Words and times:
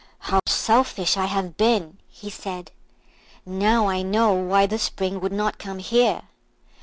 "How 0.21 0.39
selfish 0.47 1.15
I 1.15 1.25
have 1.27 1.57
been!" 1.57 1.99
he 2.07 2.31
said; 2.31 2.71
"now 3.45 3.85
I 3.87 4.01
know 4.01 4.33
why 4.33 4.65
the 4.65 4.79
Spring 4.79 5.19
would 5.19 5.31
not 5.31 5.59
come 5.59 5.77
here. 5.77 6.23